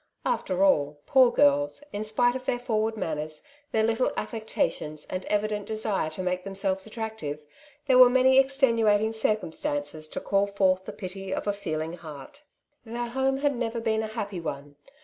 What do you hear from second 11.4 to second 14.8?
a feeling heart. Their home had never been a happy one.